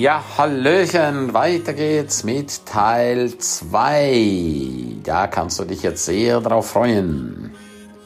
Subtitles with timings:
[0.00, 4.96] Ja, Hallöchen, weiter geht's mit Teil 2.
[5.04, 7.54] Da kannst du dich jetzt sehr drauf freuen.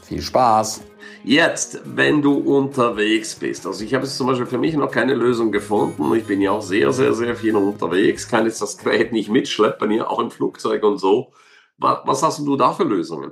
[0.02, 0.82] Viel Spaß.
[1.22, 5.14] Jetzt, wenn du unterwegs bist, also ich habe jetzt zum Beispiel für mich noch keine
[5.14, 6.12] Lösung gefunden.
[6.16, 9.88] Ich bin ja auch sehr, sehr, sehr viel unterwegs, kann jetzt das Gerät nicht mitschleppen,
[9.92, 11.32] hier auch im Flugzeug und so.
[11.79, 13.30] Was hast du da für Lösungen?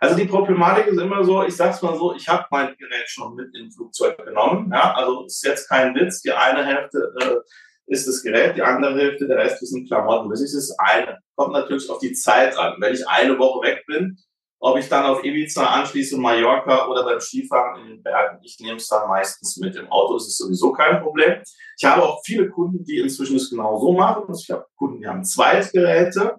[0.00, 3.34] Also die Problematik ist immer so, ich sag's mal so, ich habe mein Gerät schon
[3.34, 4.70] mit in Flugzeug genommen.
[4.72, 4.94] Ja?
[4.94, 6.22] Also ist jetzt kein Witz.
[6.22, 10.30] Die eine Hälfte äh, ist das Gerät, die andere Hälfte, der Rest sind Klamotten.
[10.30, 11.18] Das ist das eine.
[11.34, 12.76] Kommt natürlich auf die Zeit an.
[12.78, 14.18] Wenn ich eine Woche weg bin,
[14.60, 18.76] ob ich dann auf Ibiza anschließe, Mallorca oder beim Skifahren in den Bergen, ich nehme
[18.76, 19.76] es dann meistens mit.
[19.76, 21.40] Im Auto ist es sowieso kein Problem.
[21.78, 24.24] Ich habe auch viele Kunden, die inzwischen es genau so machen.
[24.28, 26.38] Also ich habe Kunden, die haben Zweitgeräte.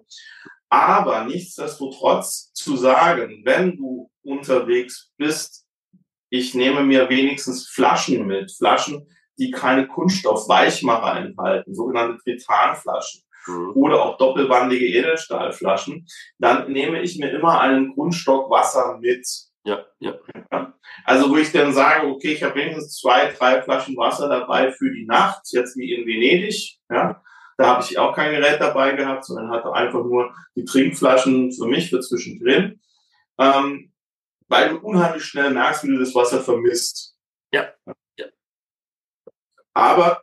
[0.70, 5.66] Aber nichtsdestotrotz zu sagen, wenn du unterwegs bist,
[6.30, 13.72] ich nehme mir wenigstens Flaschen mit, Flaschen, die keine Kunststoffweichmacher enthalten, sogenannte Tritanflaschen mhm.
[13.74, 16.06] oder auch doppelwandige Edelstahlflaschen,
[16.38, 19.26] dann nehme ich mir immer einen Grundstock Wasser mit.
[19.64, 20.14] Ja, ja.
[21.04, 24.92] Also wo ich dann sage, okay, ich habe wenigstens zwei, drei Flaschen Wasser dabei für
[24.92, 27.22] die Nacht, jetzt wie in Venedig, ja,
[27.60, 31.66] da habe ich auch kein Gerät dabei gehabt, sondern hatte einfach nur die Trinkflaschen für
[31.66, 32.80] mich, für zwischendrin.
[33.38, 33.92] Ähm,
[34.48, 37.18] weil du unheimlich schnell merkst, wie du das Wasser vermisst.
[37.52, 37.70] Ja.
[38.16, 38.26] ja.
[39.74, 40.22] Aber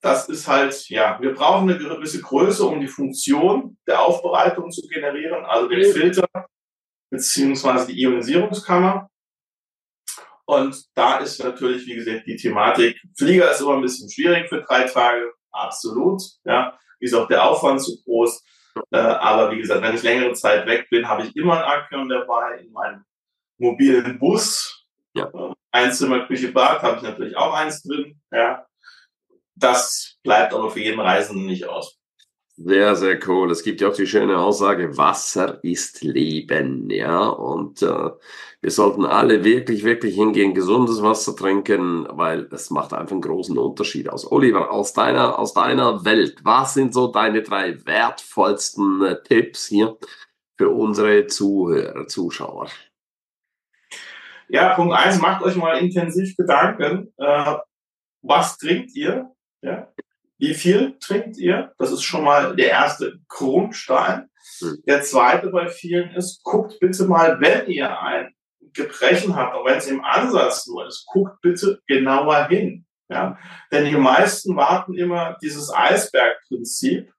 [0.00, 4.82] das ist halt, ja, wir brauchen eine gewisse Größe, um die Funktion der Aufbereitung zu
[4.88, 6.26] generieren, also den Filter
[7.08, 9.08] beziehungsweise die Ionisierungskammer.
[10.44, 14.60] Und da ist natürlich, wie gesagt, die Thematik, Flieger ist immer ein bisschen schwierig für
[14.62, 16.22] drei Tage, absolut.
[16.44, 18.42] Ja, ist auch der Aufwand zu groß.
[18.90, 22.08] Äh, aber wie gesagt, wenn ich längere Zeit weg bin, habe ich immer ein Akku
[22.08, 23.04] dabei in meinem
[23.58, 24.84] mobilen Bus.
[25.14, 25.28] Ja.
[25.32, 28.20] Äh, Einzimmer, Küche, Bad habe ich natürlich auch eins drin.
[28.32, 28.66] Ja.
[29.54, 31.98] Das bleibt aber für jeden Reisenden nicht aus.
[32.56, 33.50] Sehr, sehr cool.
[33.50, 37.26] Es gibt ja auch die schöne Aussage, Wasser ist Leben, ja.
[37.26, 38.10] Und äh,
[38.60, 43.58] wir sollten alle wirklich, wirklich hingehen, gesundes Wasser trinken, weil es macht einfach einen großen
[43.58, 44.30] Unterschied aus.
[44.30, 49.98] Oliver, aus deiner, aus deiner Welt, was sind so deine drei wertvollsten äh, Tipps hier
[50.56, 52.68] für unsere Zuhörer, Zuschauer?
[54.48, 57.56] Ja, Punkt eins, macht euch mal intensiv Gedanken, äh,
[58.22, 59.32] was trinkt ihr?
[59.60, 59.88] Ja?
[60.38, 61.72] Wie viel trinkt ihr?
[61.78, 64.28] Das ist schon mal der erste Grundstein.
[64.60, 64.82] Hm.
[64.86, 68.34] Der zweite bei vielen ist, guckt bitte mal, wenn ihr ein
[68.72, 72.84] Gebrechen habt, auch wenn es im Ansatz nur ist, guckt bitte genauer hin.
[73.08, 73.38] Ja?
[73.70, 77.12] Denn die meisten warten immer dieses Eisbergprinzip,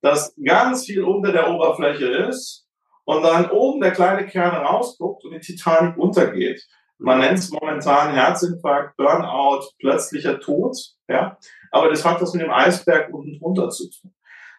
[0.00, 2.66] dass ganz viel unter der Oberfläche ist
[3.04, 6.66] und dann oben der kleine Kern rausguckt und die Titanic untergeht.
[7.02, 10.76] Man nennt es momentan Herzinfarkt, Burnout, plötzlicher Tod.
[11.08, 11.38] Ja?
[11.70, 14.14] Aber das hat was mit dem Eisberg unten drunter zu tun.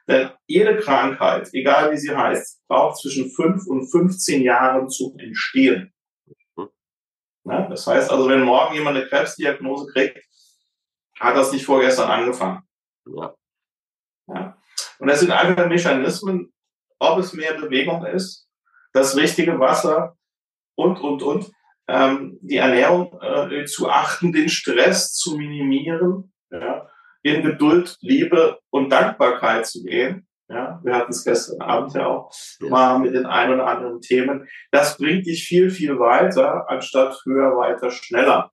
[0.07, 5.93] Denn jede Krankheit, egal wie sie heißt, braucht zwischen 5 und 15 Jahren zu entstehen.
[7.45, 7.67] Ja?
[7.69, 10.25] Das heißt also, wenn morgen jemand eine Krebsdiagnose kriegt,
[11.19, 12.63] hat das nicht vorgestern angefangen.
[13.05, 13.35] Ja.
[14.27, 14.57] Ja?
[14.97, 16.51] Und das sind einfach Mechanismen,
[16.97, 18.47] ob es mehr Bewegung ist,
[18.93, 20.17] das richtige Wasser
[20.75, 21.51] und, und, und
[21.87, 26.87] ähm, die Ernährung äh, zu achten, den Stress zu minimieren, ja,
[27.23, 30.27] in Geduld, Liebe und Dankbarkeit zu gehen.
[30.49, 34.49] Ja, wir hatten es gestern Abend ja auch mal mit den ein oder anderen Themen.
[34.69, 38.51] Das bringt dich viel, viel weiter, anstatt höher, weiter, schneller.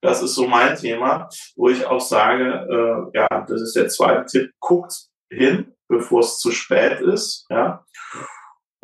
[0.00, 2.66] Das ist so mein Thema, wo ich auch sage,
[3.14, 4.94] äh, ja, das ist der zweite Tipp, guckt
[5.30, 7.46] hin, bevor es zu spät ist.
[7.50, 7.84] Ja.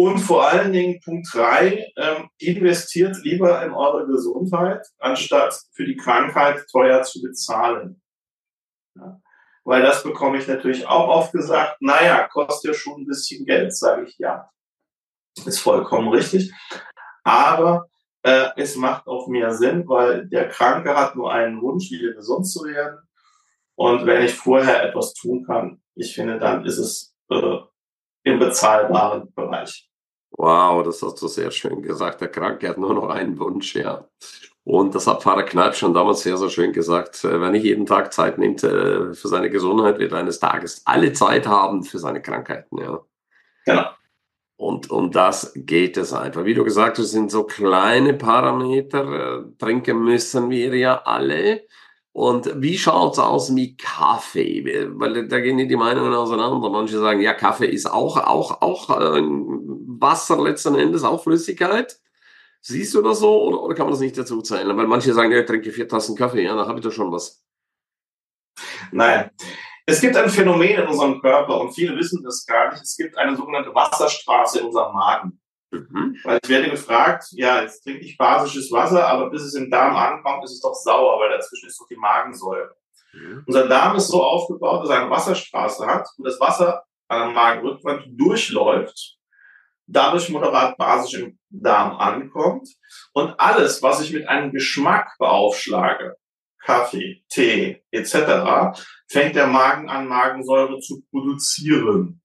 [0.00, 5.97] Und vor allen Dingen Punkt drei, ähm, investiert lieber in eure Gesundheit, anstatt für die
[5.97, 8.00] Krankheit teuer zu bezahlen.
[8.94, 9.20] Ja.
[9.64, 13.76] Weil das bekomme ich natürlich auch oft gesagt, naja, kostet ja schon ein bisschen Geld,
[13.76, 14.48] sage ich ja.
[15.44, 16.53] Ist vollkommen richtig.
[17.25, 17.88] Aber
[18.22, 22.49] äh, es macht auch mehr Sinn, weil der Kranke hat nur einen Wunsch, wieder gesund
[22.49, 23.00] zu werden.
[23.75, 27.58] Und wenn ich vorher etwas tun kann, ich finde, dann ist es äh,
[28.22, 29.88] im bezahlbaren Bereich.
[30.30, 32.20] Wow, das hast du sehr schön gesagt.
[32.20, 34.06] Der Kranke hat nur noch einen Wunsch, ja.
[34.64, 37.25] Und das hat Pfarrer Kneip schon damals sehr, sehr schön gesagt.
[37.25, 41.12] Äh, wenn ich jeden Tag Zeit nimmt äh, für seine Gesundheit, wird eines Tages alle
[41.14, 43.00] Zeit haben für seine Krankheiten, ja.
[43.64, 43.86] Genau.
[44.58, 46.44] Und um das geht es einfach.
[46.44, 49.38] Wie du gesagt hast, sind so kleine Parameter.
[49.38, 51.62] Äh, trinken müssen wir ja alle.
[52.12, 54.88] Und wie schaut's aus mit Kaffee?
[54.90, 56.69] Weil da gehen die Meinungen auseinander.
[56.70, 59.22] Manche sagen, ja, Kaffee ist auch, auch, auch äh,
[60.00, 61.98] Wasser letzten Endes, auch Flüssigkeit.
[62.60, 64.76] Siehst du das so oder, oder kann man das nicht dazu zählen?
[64.76, 67.12] Weil manche sagen, ja, ich trinke vier Tassen Kaffee, ja, dann habe ich doch schon
[67.12, 67.42] was.
[68.90, 69.30] Nein.
[69.86, 72.82] Es gibt ein Phänomen in unserem Körper und viele wissen das gar nicht.
[72.82, 75.40] Es gibt eine sogenannte Wasserstraße in unserem Magen.
[75.70, 76.18] Mhm.
[76.24, 79.96] Weil ich werde gefragt, ja, jetzt trinke ich basisches Wasser, aber bis es im Darm
[79.96, 82.76] ankommt, ist es doch sauer, weil dazwischen ist doch die Magensäure.
[83.12, 83.44] Mhm.
[83.46, 87.30] Unser Darm ist so aufgebaut, dass er eine Wasserstraße hat und das Wasser an der
[87.30, 89.18] Magenrückwand durchläuft,
[89.88, 92.69] dadurch moderat basisch im Darm ankommt
[93.12, 96.17] und alles, was ich mit einem Geschmack beaufschlage,
[96.62, 98.79] Kaffee, Tee etc.,
[99.11, 102.20] fängt der Magen an, Magensäure zu produzieren.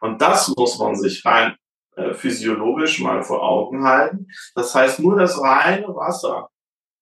[0.00, 1.56] Und das muss man sich rein
[1.96, 4.28] äh, physiologisch mal vor Augen halten.
[4.54, 6.48] Das heißt, nur das reine Wasser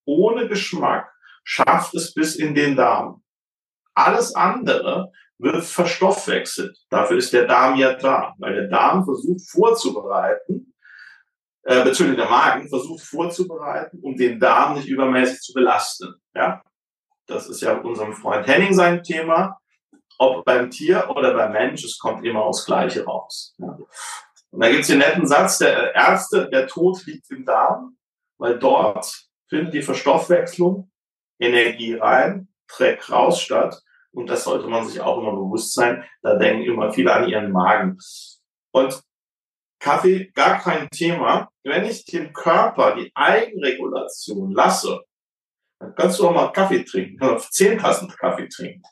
[0.06, 1.12] ohne Geschmack
[1.44, 3.22] schafft es bis in den Darm.
[3.94, 6.76] Alles andere wird verstoffwechselt.
[6.90, 10.74] Dafür ist der Darm ja da, weil der Darm versucht vorzubereiten,
[11.62, 16.14] äh, beziehungsweise der Magen versucht vorzubereiten, um den Darm nicht übermäßig zu belasten.
[16.34, 16.62] Ja,
[17.26, 19.58] das ist ja unserem Freund Henning sein Thema.
[20.18, 23.54] Ob beim Tier oder beim Mensch, es kommt immer aufs Gleiche raus.
[23.58, 23.76] Ja.
[24.50, 27.96] Und da gibt es den netten Satz, der Ärzte, der Tod liegt im Darm,
[28.38, 30.92] weil dort findet die Verstoffwechslung
[31.40, 33.82] Energie rein, Dreck raus statt.
[34.14, 36.04] Und das sollte man sich auch immer bewusst sein.
[36.22, 37.98] Da denken immer viele an ihren Magen.
[38.72, 39.02] Und
[39.80, 41.48] Kaffee, gar kein Thema.
[41.62, 45.00] Wenn ich dem Körper die Eigenregulation lasse,
[45.78, 48.82] dann kannst du auch mal Kaffee trinken, kannst zehn Tassen Kaffee trinken.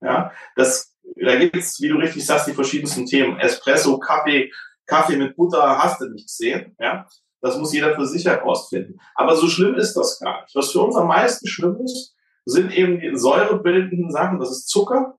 [0.00, 3.38] Ja, das, da gibt es, wie du richtig sagst, die verschiedensten Themen.
[3.40, 4.52] Espresso, Kaffee,
[4.86, 6.76] Kaffee mit Butter, hast du nicht gesehen.
[6.78, 7.06] Ja,
[7.40, 9.00] das muss jeder für sich herausfinden.
[9.14, 10.54] Aber so schlimm ist das gar nicht.
[10.54, 12.14] Was für uns am meisten schlimm ist,
[12.46, 14.38] sind eben die säurebildenden Sachen.
[14.38, 15.18] Das ist Zucker,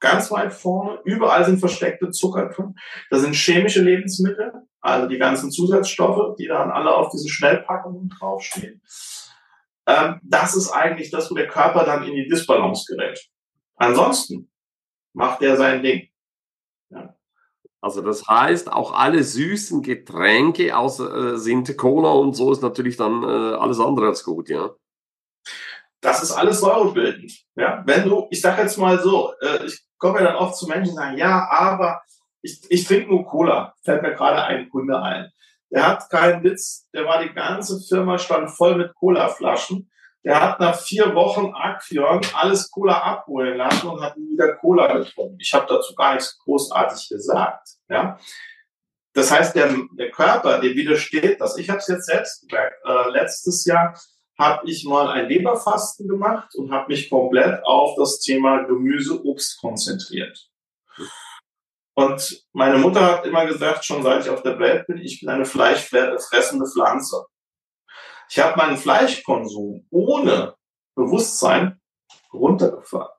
[0.00, 1.00] ganz weit vorne.
[1.04, 2.76] Überall sind versteckte Zucker drin.
[3.10, 8.80] Das sind chemische Lebensmittel, also die ganzen Zusatzstoffe, die dann alle auf diese Schnellpackungen draufstehen.
[9.86, 13.18] Ähm, das ist eigentlich das, wo der Körper dann in die Disbalance gerät.
[13.76, 14.50] Ansonsten
[15.14, 16.08] macht er sein Ding.
[16.90, 17.16] Ja.
[17.80, 22.96] Also das heißt, auch alle süßen Getränke außer äh, sind Cola und so ist natürlich
[22.96, 24.70] dann äh, alles andere als gut, ja.
[26.00, 27.32] Das ist alles säurebildend.
[27.56, 30.68] Ja, wenn du, ich sage jetzt mal so, äh, ich komme ja dann oft zu
[30.68, 32.02] Menschen, die sagen, ja, aber
[32.40, 33.74] ich, ich trinke nur Cola.
[33.84, 35.32] Fällt mir gerade ein Kunde ein.
[35.70, 39.90] Der hat keinen Witz, der war die ganze Firma stand voll mit Cola-Flaschen.
[40.24, 45.38] Der hat nach vier Wochen Aquion alles Cola abholen lassen und hat wieder Cola getrunken.
[45.40, 47.68] Ich habe dazu gar nichts großartig gesagt.
[47.88, 48.18] Ja,
[49.14, 51.56] das heißt, der, der Körper, dem widersteht das.
[51.56, 52.76] Ich habe es jetzt selbst gemerkt.
[52.84, 53.98] Äh, letztes Jahr
[54.38, 59.60] habe ich mal ein Leberfasten gemacht und habe mich komplett auf das Thema Gemüse, Obst
[59.60, 60.48] konzentriert.
[61.94, 65.28] Und meine Mutter hat immer gesagt, schon seit ich auf der Welt bin, ich bin
[65.28, 67.26] eine fleischfressende Pflanze.
[68.30, 70.54] Ich habe meinen Fleischkonsum ohne
[70.94, 71.80] Bewusstsein
[72.32, 73.18] runtergefahren.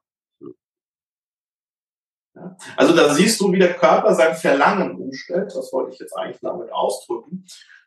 [2.78, 5.52] Also da siehst du, wie der Körper sein Verlangen umstellt.
[5.54, 7.46] Das wollte ich jetzt eigentlich damit ausdrücken.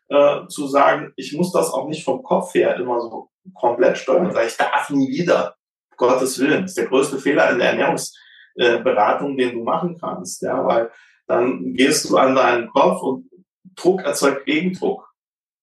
[0.09, 4.33] Äh, zu sagen, ich muss das auch nicht vom Kopf her immer so komplett steuern.
[4.33, 5.55] Weil ich darf nie wieder.
[5.97, 6.63] Gottes Willen.
[6.63, 10.41] Das ist der größte Fehler in der Ernährungsberatung, den du machen kannst.
[10.41, 10.91] Ja, weil
[11.27, 13.29] dann gehst du an deinen Kopf und
[13.75, 15.07] Druck erzeugt Gegendruck.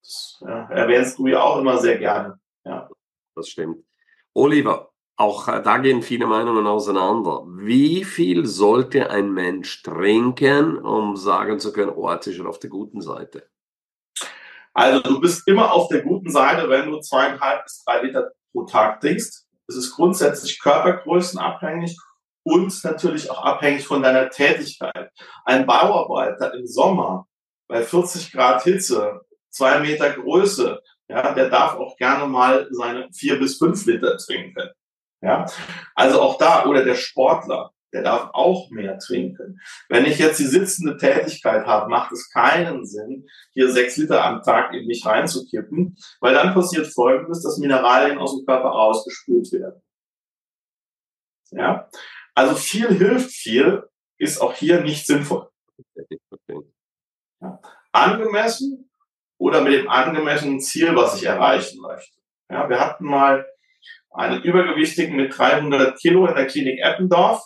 [0.02, 2.38] Das ja, erwähnst du ja auch immer sehr gerne.
[2.64, 2.88] Ja.
[3.34, 3.84] Das stimmt.
[4.34, 7.44] Oliver, auch äh, da gehen viele Meinungen auseinander.
[7.46, 12.58] Wie viel sollte ein Mensch trinken, um sagen zu können, oh, jetzt ist er auf
[12.58, 13.48] der guten Seite?
[14.74, 18.64] Also du bist immer auf der guten Seite, wenn du zweieinhalb bis drei Liter pro
[18.64, 19.46] Tag trinkst.
[19.68, 21.96] Es ist grundsätzlich körpergrößenabhängig
[22.42, 25.10] und natürlich auch abhängig von deiner Tätigkeit.
[25.44, 27.26] Ein Bauarbeiter im Sommer
[27.68, 33.38] bei 40 Grad Hitze, zwei Meter Größe, ja, der darf auch gerne mal seine vier
[33.38, 34.70] bis fünf Liter trinken.
[35.22, 35.44] Ja,
[35.94, 39.60] also auch da, oder der Sportler, der darf auch mehr trinken.
[39.88, 44.42] Wenn ich jetzt die sitzende Tätigkeit habe, macht es keinen Sinn, hier sechs Liter am
[44.42, 49.82] Tag in mich reinzukippen, weil dann passiert Folgendes, dass Mineralien aus dem Körper ausgespült werden.
[51.50, 51.88] Ja,
[52.34, 53.82] also viel hilft viel,
[54.18, 55.48] ist auch hier nicht sinnvoll.
[57.40, 57.60] Ja.
[57.92, 58.90] Angemessen
[59.38, 62.20] oder mit dem angemessenen Ziel, was ich erreichen möchte.
[62.50, 63.46] Ja, wir hatten mal
[64.12, 67.42] einen Übergewichtigen mit 300 Kilo in der Klinik Eppendorf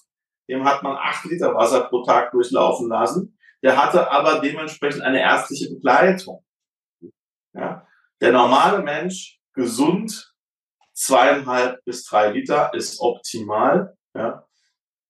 [0.48, 3.38] dem hat man acht Liter Wasser pro Tag durchlaufen lassen.
[3.62, 6.44] Der hatte aber dementsprechend eine ärztliche Begleitung.
[7.54, 7.86] Ja.
[8.20, 10.34] Der normale Mensch, gesund,
[10.92, 13.96] zweieinhalb bis drei Liter ist optimal.
[14.14, 14.46] Ja.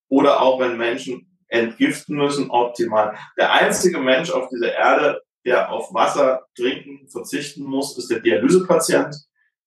[0.09, 3.17] Oder auch wenn Menschen entgiften müssen, optimal.
[3.37, 9.15] Der einzige Mensch auf dieser Erde, der auf Wasser trinken verzichten muss, ist der Dialysepatient,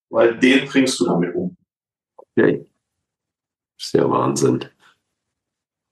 [0.09, 1.57] weil den bringst du damit um.
[2.15, 2.69] Okay.
[3.93, 4.65] Ja Wahnsinn.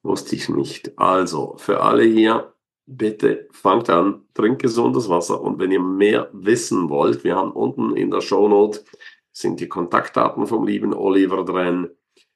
[0.06, 1.00] Wusste ich nicht.
[1.00, 2.54] Also, für alle hier,
[2.86, 5.42] bitte fangt an, trinkt gesundes Wasser.
[5.42, 8.84] Und wenn ihr mehr wissen wollt, wir haben unten in der Shownote
[9.32, 11.90] sind die Kontaktdaten vom lieben Oliver drin.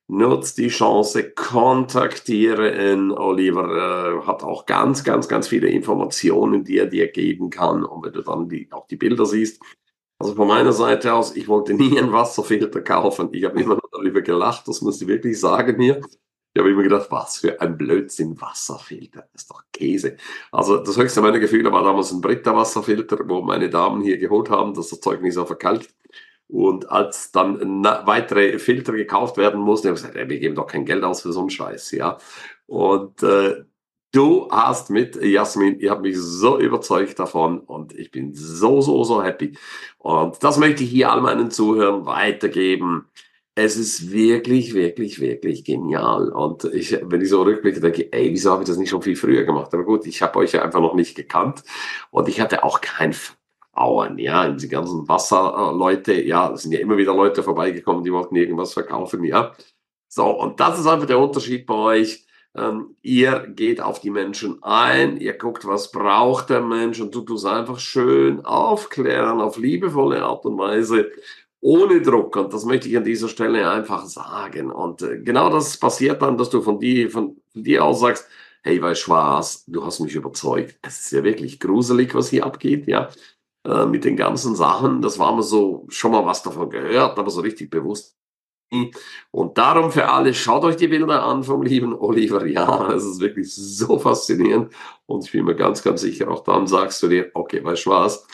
[0.08, 3.12] Nutzt die Chance, kontaktiere ihn.
[3.12, 7.84] Oliver äh, hat auch ganz, ganz, ganz viele Informationen, die er dir geben kann.
[7.84, 9.62] Und wenn du dann die, auch die Bilder siehst,
[10.18, 13.30] also von meiner Seite aus, ich wollte nie einen Wasserfilter kaufen.
[13.32, 16.02] Ich habe immer darüber gelacht, das muss ich wirklich sagen hier.
[16.54, 20.18] Ich habe immer gedacht, was für ein Blödsinn, Wasserfilter, das ist doch Käse.
[20.52, 24.74] Also das höchste meiner Gefühle war damals ein Britta-Wasserfilter, wo meine Damen hier geholt haben,
[24.74, 25.94] dass das Zeug nicht so verkalkt.
[26.48, 30.66] Und als dann weitere Filter gekauft werden mussten, habe ich gesagt, ey, wir geben doch
[30.66, 32.18] kein Geld aus für so einen Scheiß, ja.
[32.66, 33.66] Und äh,
[34.12, 39.04] du hast mit Jasmin, ihr habt mich so überzeugt davon und ich bin so, so,
[39.04, 39.56] so happy.
[40.00, 43.06] Und das möchte ich hier all meinen Zuhörern weitergeben.
[43.62, 46.30] Es ist wirklich, wirklich, wirklich genial.
[46.30, 49.18] Und ich, wenn ich so rückblicke, denke, ey, wieso habe ich das nicht schon viel
[49.18, 49.74] früher gemacht?
[49.74, 51.64] Aber gut, ich habe euch ja einfach noch nicht gekannt
[52.10, 53.14] und ich hatte auch kein
[53.74, 58.38] Bauern, ja, die ganzen Wasserleute, ja, es sind ja immer wieder Leute vorbeigekommen, die wollten
[58.38, 59.54] irgendwas verkaufen, ja.
[60.08, 62.26] So, und das ist einfach der Unterschied bei euch.
[62.56, 67.30] Ähm, ihr geht auf die Menschen ein, ihr guckt, was braucht der Mensch und tut
[67.32, 71.12] es einfach schön aufklären, auf liebevolle Art und Weise,
[71.62, 72.36] ohne Druck.
[72.36, 74.72] Und das möchte ich an dieser Stelle einfach sagen.
[74.72, 78.28] Und äh, genau das passiert dann, dass du von dir, von dir aus sagst,
[78.64, 80.80] hey, weißt du was, du hast mich überzeugt.
[80.82, 83.10] Es ist ja wirklich gruselig, was hier abgeht, ja.
[83.68, 85.02] Äh, mit den ganzen Sachen.
[85.02, 88.16] Das war mir so schon mal was davon gehört, aber so richtig bewusst.
[89.32, 92.46] Und darum für alle, schaut euch die Bilder an vom lieben Oliver.
[92.46, 94.74] Ja, es ist wirklich so faszinierend.
[95.08, 97.90] Und ich bin mir ganz, ganz sicher, auch dann sagst du dir, okay, weißt du
[97.90, 98.28] was?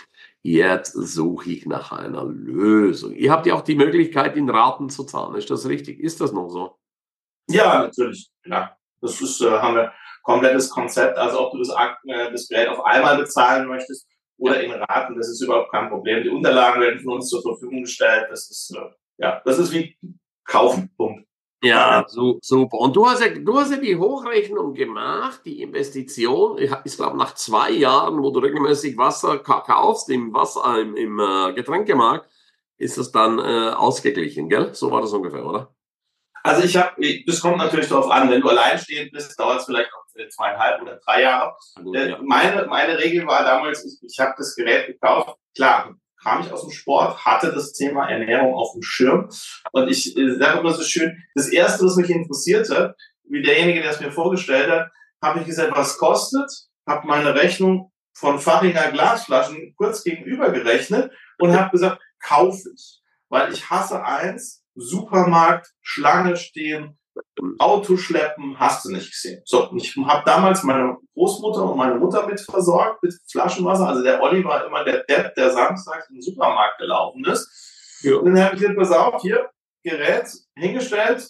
[0.47, 3.15] Jetzt suche ich nach einer Lösung.
[3.15, 5.33] Ihr habt ja auch die Möglichkeit, in Raten zu zahlen.
[5.33, 5.99] Ist das richtig?
[5.99, 6.77] Ist das noch so?
[7.49, 8.29] Ja, natürlich.
[8.45, 11.17] Ja, das ist, äh, haben wir komplettes Konzept.
[11.17, 15.29] Also ob du das, äh, das Geld auf einmal bezahlen möchtest oder in Raten, das
[15.29, 16.21] ist überhaupt kein Problem.
[16.21, 18.27] Die Unterlagen werden von uns zur Verfügung gestellt.
[18.29, 19.97] Das ist, äh, ja, das ist wie
[20.43, 20.93] kaufen.
[20.95, 21.27] Punkt.
[21.65, 22.77] Ja, so, super.
[22.77, 27.33] Und du hast ja, du hast ja die Hochrechnung gemacht, die Investition, ich glaube nach
[27.35, 32.29] zwei Jahren, wo du regelmäßig Wasser kaufst im Wasser, im, im äh, Getränkemarkt,
[32.77, 34.73] ist das dann äh, ausgeglichen, gell?
[34.73, 35.75] So war das ungefähr, oder?
[36.43, 36.91] Also ich habe,
[37.25, 40.99] das kommt natürlich darauf an, wenn du alleinstehend bist, dauert es vielleicht noch zweieinhalb oder
[41.03, 41.55] drei Jahre.
[41.81, 42.19] Gut, äh, ja.
[42.21, 45.95] meine, meine Regel war damals, ich, ich habe das Gerät gekauft, klar,
[46.25, 49.29] kam ich aus dem Sport, hatte das Thema Ernährung auf dem Schirm.
[49.71, 53.91] Und ich äh, sage immer so schön, das Erste, was mich interessierte, wie derjenige, der
[53.91, 54.91] es mir vorgestellt hat,
[55.23, 56.49] habe ich gesagt, was kostet,
[56.87, 63.01] habe meine Rechnung von Fachinger Glasflaschen kurz gegenüber gerechnet und habe gesagt, kaufe ich.
[63.29, 66.97] Weil ich hasse eins, Supermarkt, Schlange stehen,
[67.59, 69.41] Auto schleppen, hast du nicht gesehen.
[69.45, 73.87] So, ich habe damals meine Großmutter und meine Mutter mit versorgt, mit Flaschenwasser.
[73.87, 77.99] Also der Olli war immer der Depp, der samstags in den Supermarkt gelaufen ist.
[78.01, 78.15] Ja.
[78.17, 79.49] Und dann habe ich gesagt, pass auf, hier,
[79.83, 81.29] Gerät hingestellt,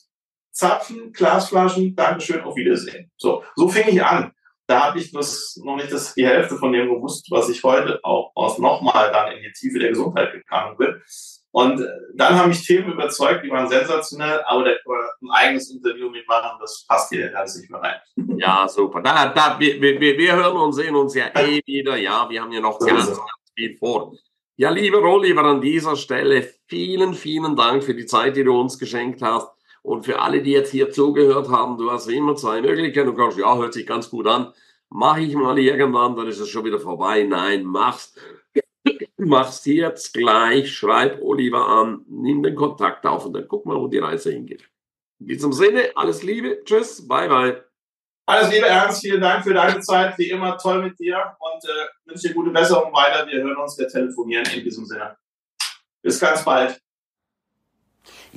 [0.52, 3.12] Zapfen, Glasflaschen, Dankeschön, auf Wiedersehen.
[3.18, 4.32] So, so fing ich an.
[4.68, 8.00] Da habe ich das, noch nicht das, die Hälfte von dem gewusst, was ich heute
[8.04, 11.02] auch aus nochmal dann in die Tiefe der Gesundheit gegangen bin.
[11.56, 11.82] Und
[12.16, 14.78] dann haben mich Themen überzeugt, die waren sensationell, aber der,
[15.22, 17.96] ein eigenes Interview mitmachen, das passt hier ganz nicht mehr rein.
[18.38, 19.02] Ja, super.
[19.02, 21.96] Da, da, wir, wir, wir hören und sehen uns ja eh wieder.
[21.96, 23.20] Ja, wir haben ja noch ganz, ganz
[23.56, 24.12] viel vor.
[24.58, 28.78] Ja, lieber Oliver, an dieser Stelle vielen, vielen Dank für die Zeit, die du uns
[28.78, 29.48] geschenkt hast.
[29.82, 33.08] Und für alle, die jetzt hier zugehört haben, du hast immer zwei Möglichkeiten.
[33.08, 34.52] Du kannst, ja, hört sich ganz gut an.
[34.90, 37.24] Mach ich mal irgendwann, dann ist es schon wieder vorbei.
[37.24, 38.14] Nein, mach's
[39.18, 43.88] machst jetzt gleich, schreib Oliver an, nimm den Kontakt auf und dann guck mal, wo
[43.88, 44.70] die Reise hingeht.
[45.20, 47.64] In diesem Sinne, alles Liebe, tschüss, bye bye.
[48.28, 52.10] Alles Liebe, Ernst, vielen Dank für deine Zeit, wie immer toll mit dir und äh,
[52.10, 53.28] wünsche dir gute Besserung weiter.
[53.28, 55.16] Wir hören uns, wir telefonieren in diesem Sinne.
[56.02, 56.80] Bis ganz bald.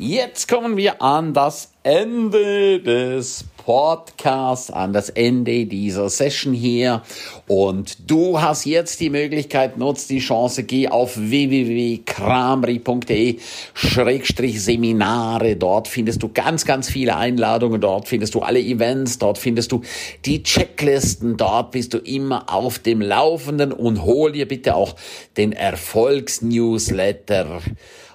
[0.01, 7.03] Jetzt kommen wir an das Ende des Podcasts, an das Ende dieser Session hier.
[7.49, 13.39] Und du hast jetzt die Möglichkeit, nutz die Chance, geh auf www.kramri.de
[13.75, 15.57] Schrägstrich Seminare.
[15.57, 17.81] Dort findest du ganz, ganz viele Einladungen.
[17.81, 19.19] Dort findest du alle Events.
[19.19, 19.83] Dort findest du
[20.25, 21.37] die Checklisten.
[21.37, 24.95] Dort bist du immer auf dem Laufenden und hol dir bitte auch
[25.37, 27.63] den Erfolgsnewsletter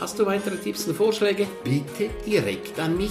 [0.00, 1.48] Hast du weitere Tipps und Vorschläge?
[1.64, 3.10] Bitte direkt an mich.